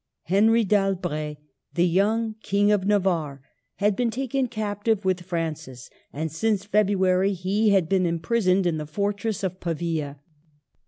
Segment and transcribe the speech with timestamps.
[0.23, 1.37] Henry d'Albret,
[1.75, 3.39] the young King of Navarre,
[3.75, 8.87] had been taken captive with Francis, and since February he had been imprisoned in the
[8.87, 10.17] fortress of Pavia.